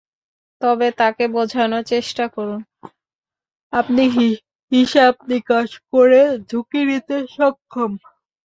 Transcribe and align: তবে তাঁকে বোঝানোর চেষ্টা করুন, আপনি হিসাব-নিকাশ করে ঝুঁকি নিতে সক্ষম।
তবে 0.61 0.87
তাঁকে 0.99 1.25
বোঝানোর 1.35 1.83
চেষ্টা 1.85 2.25
করুন, 2.35 2.61
আপনি 3.73 4.03
হিসাব-নিকাশ 4.71 5.69
করে 5.93 6.21
ঝুঁকি 6.49 6.81
নিতে 6.89 7.15
সক্ষম। 7.35 7.91